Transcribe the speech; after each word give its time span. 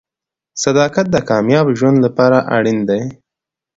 •صداقت 0.63 1.05
د 1.11 1.17
کامیاب 1.29 1.67
ژوند 1.79 1.97
لپاره 2.05 2.37
اړین 2.57 2.79
دی. 2.89 3.01